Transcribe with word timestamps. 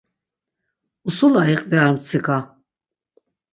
Usula 1.07 1.41
iqvi 1.53 1.77
armtsika. 1.85 2.37